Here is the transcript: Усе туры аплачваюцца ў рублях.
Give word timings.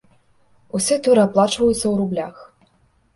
Усе 0.79 0.95
туры 1.07 1.21
аплачваюцца 1.27 1.83
ў 1.87 1.91
рублях. 2.01 2.35